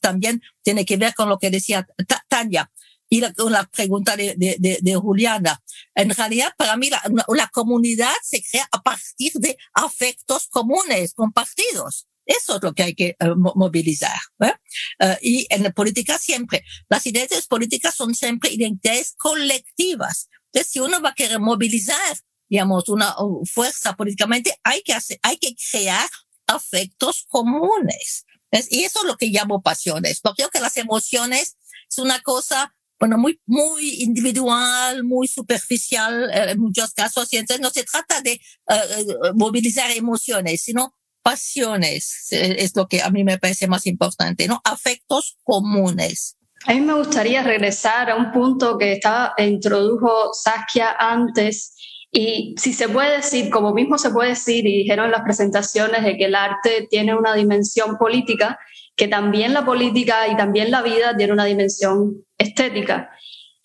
[0.02, 1.88] también tiene que ver con lo que decía
[2.30, 2.72] Tania
[3.14, 5.62] y la, la pregunta de, de, de, Juliana.
[5.94, 12.08] En realidad, para mí, la, la comunidad se crea a partir de afectos comunes, compartidos.
[12.26, 14.18] Eso es lo que hay que uh, movilizar.
[14.40, 14.54] ¿eh?
[15.00, 20.30] Uh, y en la política siempre, las identidades políticas son siempre identidades colectivas.
[20.46, 22.18] Entonces, si uno va a querer movilizar,
[22.50, 26.10] digamos, una fuerza políticamente, hay que hacer, hay que crear
[26.48, 28.26] afectos comunes.
[28.72, 31.58] Y eso es lo que llamo pasiones, porque creo que las emociones
[31.90, 32.74] es una cosa
[33.04, 37.34] bueno, muy, muy individual, muy superficial eh, en muchos casos.
[37.34, 38.40] Y entonces no se trata de
[38.70, 42.30] uh, movilizar emociones, sino pasiones.
[42.32, 44.62] Es lo que a mí me parece más importante, ¿no?
[44.64, 46.38] Afectos comunes.
[46.66, 51.76] A mí me gustaría regresar a un punto que estaba, introdujo Saskia antes,
[52.10, 56.06] y si se puede decir, como mismo se puede decir, y dijeron en las presentaciones,
[56.06, 58.58] de que el arte tiene una dimensión política,
[58.96, 63.10] que también la política y también la vida tiene una dimensión estética.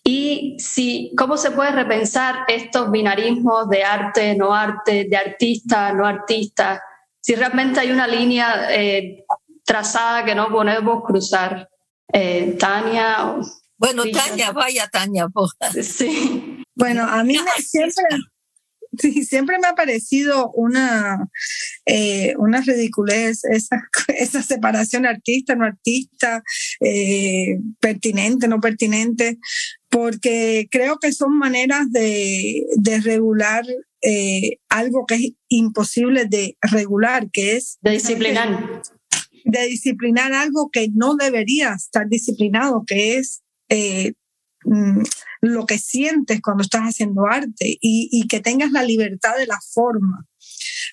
[0.05, 6.07] Y si, ¿cómo se puede repensar estos binarismos de arte, no arte, de artista, no
[6.07, 6.83] artista?
[7.21, 9.25] Si realmente hay una línea eh,
[9.65, 11.69] trazada que no podemos cruzar.
[12.11, 13.37] Eh, Tania.
[13.77, 15.29] Bueno, Tania, vaya Tania.
[15.83, 16.65] Sí.
[16.75, 18.05] Bueno, a mí me, siempre,
[19.01, 21.29] Sí, siempre me ha parecido una,
[21.87, 26.43] eh, una ridiculez esa, esa separación artista, no artista,
[26.81, 29.39] eh, pertinente, no pertinente,
[29.89, 33.65] porque creo que son maneras de, de regular
[34.03, 37.79] eh, algo que es imposible de regular, que es...
[37.81, 38.83] De disciplinar.
[39.45, 44.13] De disciplinar algo que no debería estar disciplinado, que es eh,
[44.69, 45.03] mm,
[45.43, 50.27] lo que sientes cuando estás haciendo arte y, que tengas la libertad de la forma.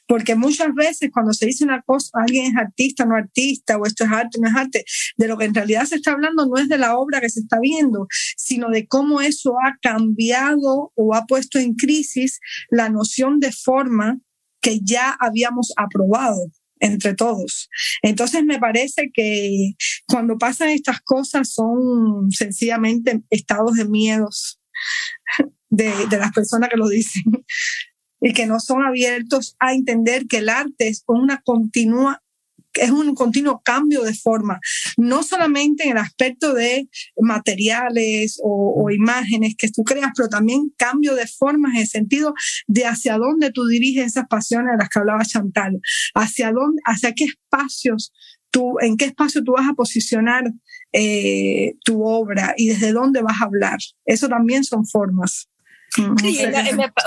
[0.08, 4.04] Porque muchas veces cuando se dice una cosa, alguien es artista, no artista, o esto
[4.04, 4.86] es arte, no es arte,
[5.18, 7.40] de lo que en realidad se está hablando no es de la obra que se
[7.40, 8.08] está viendo,
[8.38, 14.20] sino de cómo eso ha cambiado o ha puesto en crisis la noción de forma
[14.62, 16.52] que ya habíamos aprobado
[16.86, 17.70] entre todos.
[18.02, 19.74] Entonces me parece que
[20.08, 24.60] cuando pasan estas cosas son sencillamente estados de miedos
[25.70, 27.24] de, de las personas que lo dicen
[28.22, 32.22] y que no son abiertos a entender que el arte es una continua
[32.76, 34.60] es un continuo cambio de forma,
[34.98, 41.16] no solamente en el aspecto de materiales o, imágenes que tú creas, pero también cambio
[41.16, 42.34] de formas en el sentido
[42.68, 45.80] de hacia dónde tú diriges esas pasiones de las que hablaba Chantal,
[46.14, 48.14] hacia dónde, hacia qué espacios
[48.52, 50.44] tú, en qué espacio tú vas a posicionar
[50.94, 53.80] eh, tu obra y desde dónde vas a hablar.
[54.06, 55.50] Eso también son formas.
[56.22, 56.40] Sí,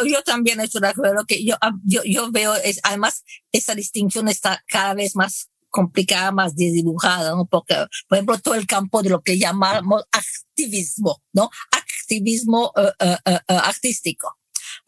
[0.06, 4.28] yo también estoy de acuerdo que yo, ah, yo, yo veo, es, además, esa distinción
[4.28, 7.46] está cada vez más complicada, más desdibujada, ¿no?
[7.46, 7.74] Porque,
[8.08, 11.50] por ejemplo, todo el campo de lo que llamamos activismo, ¿no?
[11.72, 14.37] Activismo uh, uh, uh, artístico.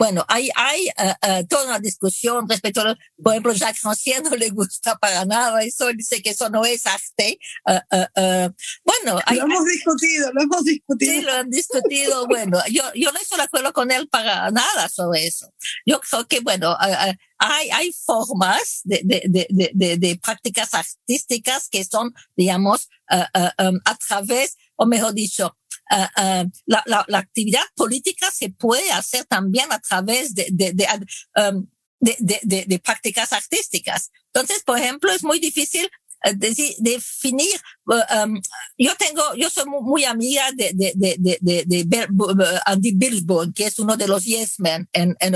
[0.00, 4.34] Bueno, hay, hay uh, uh, toda una discusión respecto a, por ejemplo, Jacques Rancière no
[4.34, 7.38] le gusta para nada eso, dice que eso no es arte.
[7.66, 8.48] Uh,
[8.82, 11.12] bueno, hay, lo hemos discutido, lo hemos discutido.
[11.12, 12.26] Sí, lo han discutido.
[12.28, 15.52] bueno, yo, yo no estoy de acuerdo con él para nada sobre eso.
[15.84, 21.84] Yo creo que, bueno, hay, hay formas de, de, de, de, de prácticas artísticas que
[21.84, 25.54] son, digamos, um, a través, o mejor dicho,
[25.90, 30.86] Uh, la, la, la, actividad política se puede hacer también a través de, de, de,
[31.36, 31.66] um,
[32.00, 34.10] de, prácticas artísticas.
[34.32, 35.90] Entonces, por ejemplo, es muy difícil
[36.24, 36.32] uh,
[36.78, 37.60] definir.
[37.86, 38.40] Um,
[38.78, 43.66] yo tengo, yo soy muy, muy amiga de, de, de, de, de, Andy Billsbone, que
[43.66, 44.88] es uno de los Yes Men.
[44.92, 45.34] En, en,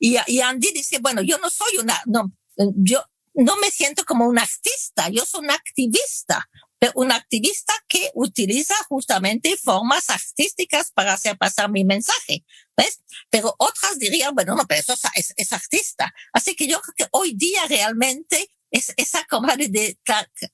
[0.00, 3.04] y, y Andy dice, bueno, yo no soy una, no, yo
[3.34, 6.48] no me siento como un artista, yo soy un activista
[6.94, 12.42] un activista que utiliza justamente formas artísticas para hacer pasar mi mensaje.
[12.74, 13.02] ¿ves?
[13.28, 16.10] Pero otras dirían, bueno, no, pero eso es, es artista.
[16.32, 19.98] Así que yo creo que hoy día realmente es esa como de,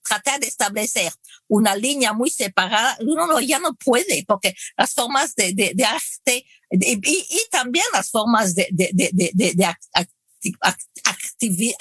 [0.02, 1.12] tratar de establecer
[1.46, 6.44] una línea muy separada, uno ya no puede, porque las formas de, de, de arte
[6.70, 9.76] y, y, también las formas de, de, de, de,
[10.42, 11.74] de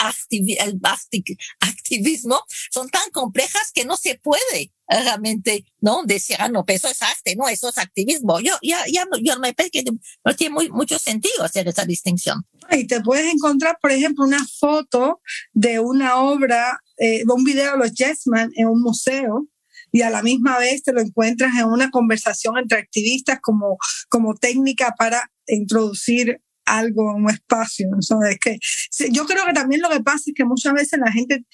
[1.60, 2.42] activismo
[2.72, 7.02] son tan complejas que no se puede realmente no decir, ah, no, pero eso es
[7.02, 8.40] arte, no, eso es activismo.
[8.40, 12.46] Yo ya, ya, yo me parece que no tiene muy, mucho sentido hacer esa distinción.
[12.72, 15.22] Y te puedes encontrar, por ejemplo, una foto
[15.54, 19.48] de una obra, eh, un video de los Jessman en un museo
[19.92, 23.78] y a la misma vez te lo encuentras en una conversación entre activistas como,
[24.10, 27.88] como técnica para introducir algo un espacio.
[28.30, 28.60] es que,
[29.12, 31.46] yo creo que también lo que pasa es que muchas veces la gente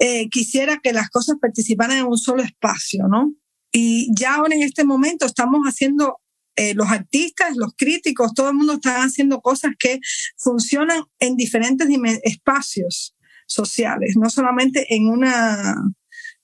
[0.00, 3.32] eh, quisiera que las cosas participaran en un solo espacio, ¿no?
[3.72, 6.20] Y ya ahora en este momento estamos haciendo,
[6.56, 9.98] eh, los artistas, los críticos, todo el mundo está haciendo cosas que
[10.36, 11.88] funcionan en diferentes
[12.22, 13.16] espacios
[13.46, 15.74] sociales, no solamente en una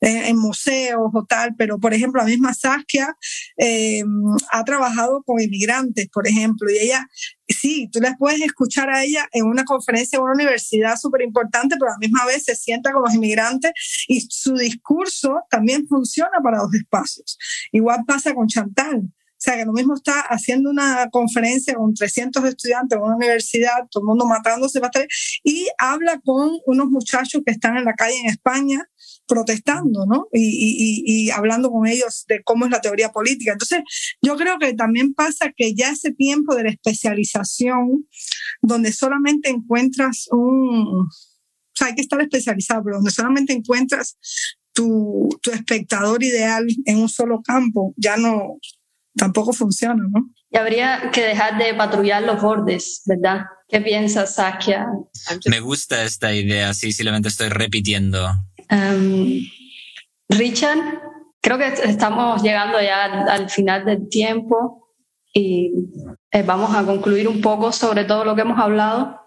[0.01, 3.15] en, museos o tal, pero por ejemplo, la misma Saskia
[3.57, 4.03] eh,
[4.51, 7.07] ha trabajado con inmigrantes, por ejemplo, y ella,
[7.49, 11.77] sí, tú les puedes escuchar a ella en una conferencia en una universidad súper importante,
[11.79, 13.73] pero a la misma vez se sienta con los inmigrantes
[14.09, 17.39] y su discurso también funciona para los espacios.
[17.73, 19.11] Igual pasa con Chantal.
[19.41, 23.89] O sea, que lo mismo está haciendo una conferencia con 300 estudiantes en una universidad,
[23.91, 24.83] todo el mundo matándose,
[25.43, 28.87] y habla con unos muchachos que están en la calle en España
[29.27, 30.29] protestando, ¿no?
[30.31, 33.53] Y, hablando con ellos de cómo es la teoría política.
[33.53, 33.81] Entonces,
[34.21, 38.07] yo creo que también pasa que ya ese tiempo de la especialización,
[38.61, 41.09] donde solamente encuentras un, o
[41.73, 44.19] sea, hay que estar especializado, pero donde solamente encuentras
[44.75, 48.59] tu, tu espectador ideal en un solo campo, ya no,
[49.21, 50.31] tampoco funciona, ¿no?
[50.51, 53.43] Y habría que dejar de patrullar los bordes, ¿verdad?
[53.69, 54.87] ¿Qué piensas, Sakia?
[55.45, 58.31] Me gusta esta idea, sí, simplemente estoy repitiendo.
[58.71, 59.41] Um,
[60.31, 61.03] Richard,
[61.43, 64.95] creo que estamos llegando ya al, final del tiempo
[65.35, 65.71] y
[66.33, 69.21] eh, vamos a concluir un poco sobre todo lo que hemos hablado.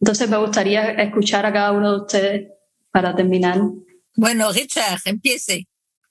[0.00, 2.48] Entonces me gustaría escuchar a cada uno de ustedes
[2.92, 3.60] para terminar.
[4.14, 5.66] Bueno, Richard, empiece.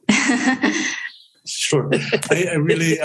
[1.45, 1.89] sure.
[2.31, 2.99] I, really,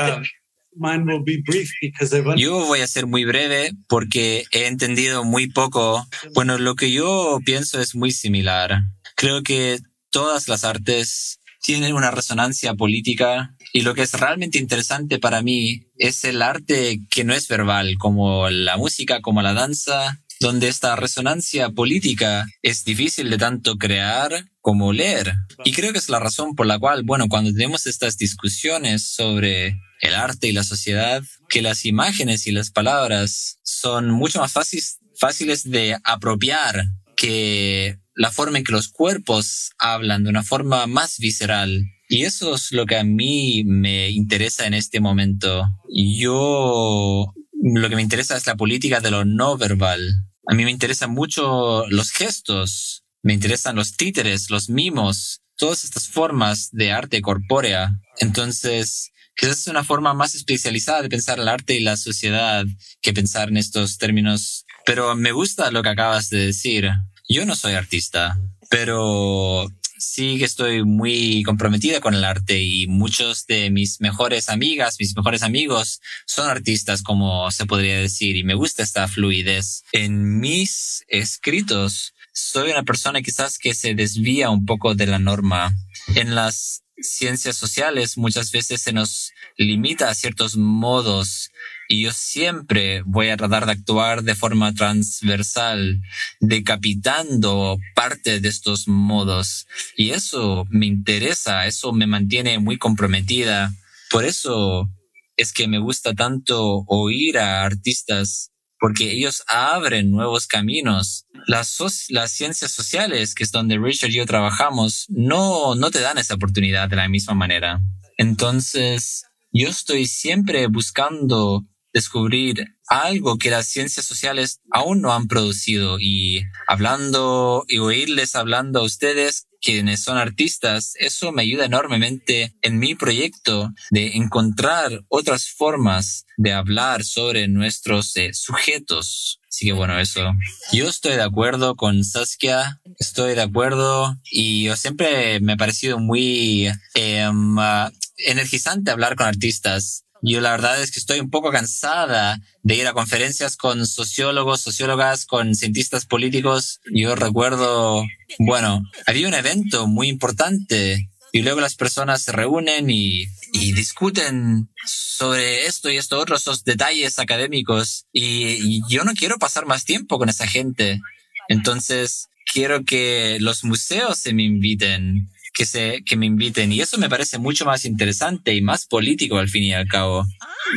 [0.76, 5.49] mine will be brief because Yo voy a ser muy breve porque he entendido muy
[5.49, 6.07] poco.
[6.34, 8.82] Bueno, lo que yo pienso es muy similar.
[9.16, 9.80] Creo que
[10.11, 15.86] todas las artes tienen una resonancia política y lo que es realmente interesante para mí
[15.97, 20.97] es el arte que no es verbal, como la música, como la danza, donde esta
[20.97, 25.34] resonancia política es difícil de tanto crear como leer.
[25.64, 29.80] Y creo que es la razón por la cual, bueno, cuando tenemos estas discusiones sobre
[30.01, 34.99] el arte y la sociedad, que las imágenes y las palabras son mucho más fáciles,
[35.16, 36.84] fáciles de apropiar
[37.16, 41.84] que la forma en que los cuerpos hablan de una forma más visceral.
[42.09, 45.68] Y eso es lo que a mí me interesa en este momento.
[45.95, 50.27] Yo, lo que me interesa es la política de lo no verbal.
[50.51, 56.09] A mí me interesan mucho los gestos, me interesan los títeres, los mimos, todas estas
[56.09, 58.01] formas de arte corpórea.
[58.18, 62.64] Entonces, quizás es una forma más especializada de pensar el arte y la sociedad
[63.03, 64.64] que pensar en estos términos.
[64.86, 66.90] Pero me gusta lo que acabas de decir.
[67.28, 68.40] Yo no soy artista,
[68.70, 69.68] pero
[69.99, 75.16] sí que estoy muy comprometida con el arte y muchos de mis mejores amigas, mis
[75.16, 79.84] mejores amigos son artistas, como se podría decir, y me gusta esta fluidez.
[79.92, 85.74] En mis escritos soy una persona quizás que se desvía un poco de la norma.
[86.14, 91.51] En las ciencias sociales muchas veces se nos limita a ciertos modos
[91.89, 96.01] y yo siempre voy a tratar de actuar de forma transversal,
[96.39, 99.66] decapitando parte de estos modos.
[99.97, 103.72] Y eso me interesa, eso me mantiene muy comprometida.
[104.11, 104.91] Por eso
[105.36, 111.26] es que me gusta tanto oír a artistas porque ellos abren nuevos caminos.
[111.47, 111.78] Las,
[112.11, 116.34] las ciencias sociales, que es donde Richard y yo trabajamos, no, no te dan esa
[116.34, 117.80] oportunidad de la misma manera.
[118.18, 121.64] Entonces, yo estoy siempre buscando
[121.99, 128.80] descubrir algo que las ciencias sociales aún no han producido y hablando y oírles hablando
[128.80, 135.49] a ustedes quienes son artistas, eso me ayuda enormemente en mi proyecto de encontrar otras
[135.49, 139.40] formas de hablar sobre nuestros eh, sujetos.
[139.49, 140.32] Así que bueno, eso.
[140.72, 145.99] Yo estoy de acuerdo con Saskia, estoy de acuerdo y yo siempre me ha parecido
[145.99, 151.50] muy em, ah, energizante hablar con artistas Yo la verdad es que estoy un poco
[151.50, 156.80] cansada de ir a conferencias con sociólogos, sociólogas, con cientistas políticos.
[156.92, 158.04] Yo recuerdo,
[158.38, 165.66] bueno, había un evento muy importante y luego las personas se reúnen y, discuten sobre
[165.66, 168.06] esto y esto otro, esos detalles académicos.
[168.12, 171.00] Y yo no quiero pasar más tiempo con esa gente.
[171.48, 176.70] Entonces, quiero que los museos se me inviten, que se, que me inviten.
[176.70, 180.24] Y eso me parece mucho más interesante y más político al fin y al cabo.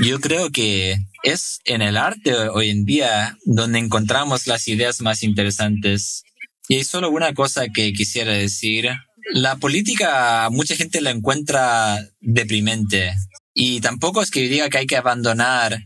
[0.03, 5.21] Yo creo que es en el arte hoy en día donde encontramos las ideas más
[5.21, 6.23] interesantes.
[6.67, 8.89] Y hay solo una cosa que quisiera decir.
[9.33, 13.13] La política, mucha gente la encuentra deprimente.
[13.53, 15.77] Y tampoco es que diga que hay que abandonar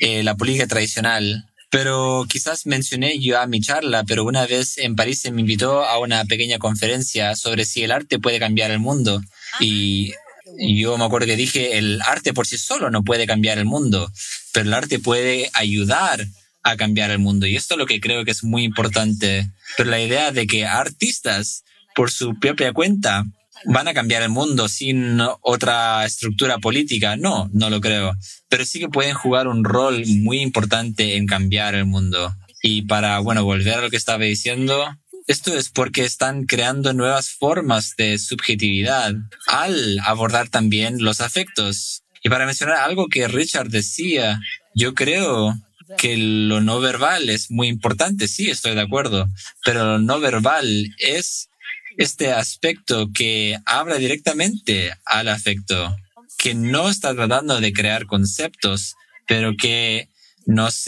[0.00, 1.46] eh, la política tradicional.
[1.74, 5.84] Pero quizás mencioné yo a mi charla, pero una vez en París se me invitó
[5.84, 9.20] a una pequeña conferencia sobre si el arte puede cambiar el mundo.
[9.58, 10.12] Y,
[10.56, 14.08] yo me acuerdo que dije, el arte por sí solo no puede cambiar el mundo,
[14.52, 16.24] pero el arte puede ayudar
[16.62, 17.44] a cambiar el mundo.
[17.46, 19.50] Y esto es lo que creo que es muy importante.
[19.76, 21.64] Pero la idea de que artistas,
[21.96, 23.24] por su propia cuenta,
[23.64, 27.16] van a cambiar el mundo sin otra estructura política.
[27.16, 28.12] No, no lo creo.
[28.48, 32.34] Pero sí que pueden jugar un rol muy importante en cambiar el mundo.
[32.62, 34.86] Y para, bueno, volver a lo que estaba diciendo,
[35.26, 39.14] esto es porque están creando nuevas formas de subjetividad
[39.46, 42.02] al abordar también los afectos.
[42.22, 44.40] Y para mencionar algo que Richard decía,
[44.74, 45.54] yo creo
[45.98, 49.28] que lo no verbal es muy importante, sí, estoy de acuerdo,
[49.64, 51.50] pero lo no verbal es
[51.96, 55.96] este aspecto que habla directamente al afecto,
[56.38, 58.94] que no está tratando de crear conceptos,
[59.26, 60.08] pero que
[60.46, 60.84] nos,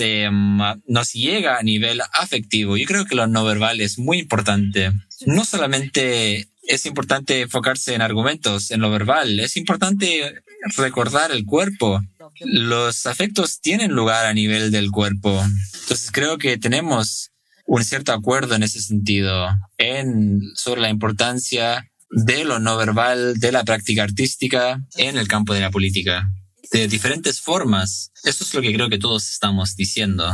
[1.12, 2.76] llega a nivel afectivo.
[2.76, 4.92] Yo creo que lo no verbal es muy importante.
[5.26, 10.42] No solamente es importante enfocarse en argumentos, en lo verbal, es importante
[10.76, 12.02] recordar el cuerpo.
[12.40, 15.42] Los afectos tienen lugar a nivel del cuerpo.
[15.82, 17.30] Entonces creo que tenemos
[17.66, 19.48] un cierto acuerdo en ese sentido,
[19.78, 25.52] en, sobre la importancia de lo no verbal, de la práctica artística en el campo
[25.52, 26.30] de la política,
[26.72, 28.12] de diferentes formas.
[28.24, 30.32] Eso es lo que creo que todos estamos diciendo.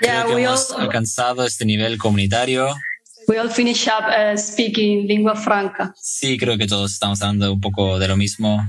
[0.00, 2.74] Creo que hemos alcanzado este nivel comunitario.
[3.28, 5.92] We all finish up uh, speaking lingua franca.
[6.00, 8.64] Sí, creo que todos estamos hablando un poco de lo mismo.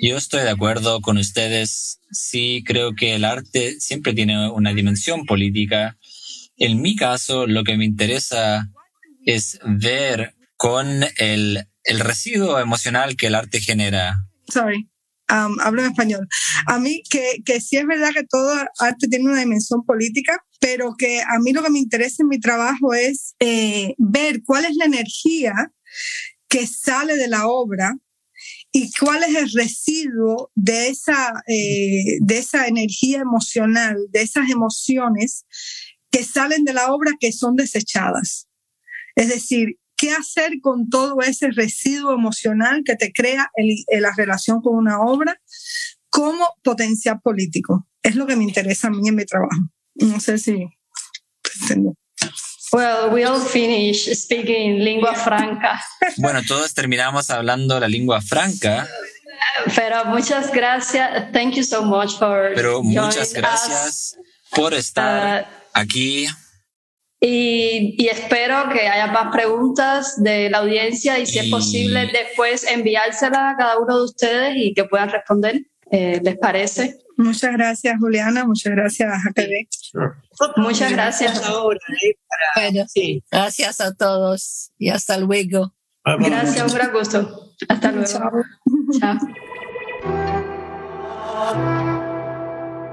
[0.00, 2.00] Yo estoy de acuerdo con ustedes.
[2.10, 5.96] Sí, creo que el arte siempre tiene una dimensión política
[6.60, 8.70] en mi caso, lo que me interesa
[9.24, 10.86] es ver con
[11.16, 14.26] el, el residuo emocional que el arte genera.
[14.48, 14.86] Sorry.
[15.30, 16.28] Um, hablo en español.
[16.66, 20.94] A mí, que, que sí es verdad que todo arte tiene una dimensión política, pero
[20.98, 24.76] que a mí lo que me interesa en mi trabajo es eh, ver cuál es
[24.76, 25.54] la energía
[26.48, 27.96] que sale de la obra
[28.72, 35.46] y cuál es el residuo de esa, eh, de esa energía emocional, de esas emociones
[36.10, 38.48] que salen de la obra que son desechadas.
[39.14, 43.50] Es decir, ¿qué hacer con todo ese residuo emocional que te crea
[43.88, 45.40] la relación con una obra
[46.08, 47.86] como potencial político?
[48.02, 49.70] Es lo que me interesa a mí en mi trabajo.
[49.96, 50.66] No sé si
[52.72, 55.80] Well, we all finish speaking lingua franca.
[56.16, 58.88] Bueno, todos terminamos hablando la lengua franca.
[59.74, 61.32] Pero muchas gracias.
[61.32, 64.16] Thank you so much for Pero muchas gracias
[64.50, 66.26] por estar uh, aquí.
[67.22, 72.64] Y, y, espero que haya más preguntas de la audiencia y si es posible después
[72.64, 75.60] enviárselas a cada uno de ustedes y que puedan responder.
[75.90, 76.98] Eh, ¿Les parece?
[77.16, 78.46] Muchas gracias, Juliana.
[78.46, 79.68] Muchas gracias, APB.
[80.56, 81.42] Muchas gracias.
[82.92, 83.22] sí.
[83.30, 85.74] Gracias a todos y hasta luego.
[86.04, 87.52] Gracias, un gran gusto.
[87.68, 88.08] Hasta luego.
[88.98, 89.18] Chao.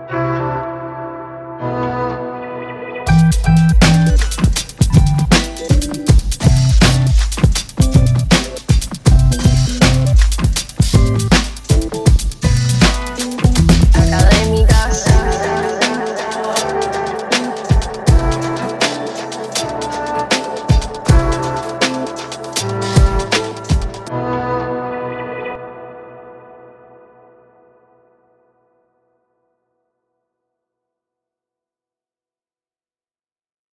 [0.09, 0.63] Chao.